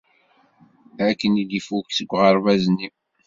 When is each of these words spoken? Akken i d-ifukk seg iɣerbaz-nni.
Akken 1.09 1.33
i 1.41 1.43
d-ifukk 1.49 1.89
seg 1.93 2.09
iɣerbaz-nni. 2.15 2.89